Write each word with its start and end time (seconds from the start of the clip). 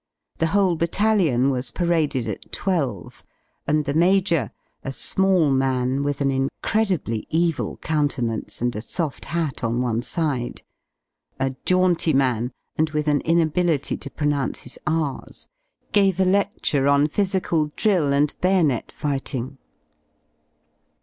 The 0.39 0.47
whole 0.47 0.75
Battalion 0.77 1.51
was 1.51 1.69
paraded 1.69 2.27
at 2.27 2.51
twelve, 2.51 3.23
and 3.67 3.85
the 3.85 3.93
Major, 3.93 4.49
a 4.83 4.91
small 4.91 5.51
man 5.51 6.01
with 6.01 6.21
an 6.21 6.31
incredibly 6.31 7.27
evil 7.29 7.77
countenance, 7.77 8.63
and 8.63 8.75
a 8.75 8.81
soft 8.81 9.25
hat 9.25 9.63
on 9.63 9.79
one 9.79 10.01
side— 10.01 10.63
a 11.39 11.51
jaunty 11.65 12.13
man 12.13 12.51
and 12.75 12.89
with 12.89 13.07
an 13.07 13.21
inability 13.21 13.95
to 13.97 14.09
pronounce 14.09 14.61
his 14.63 14.79
R's— 14.87 15.47
gave 15.91 16.19
a 16.19 16.25
ledure 16.25 16.87
on 16.91 17.05
physical 17.07 17.67
drill 17.75 18.11
and 18.11 18.33
bayonet 18.41 18.91
fighting. 18.91 19.59